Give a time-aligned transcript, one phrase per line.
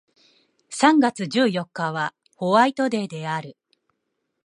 [0.71, 3.55] 三月十四日はホワイトデーである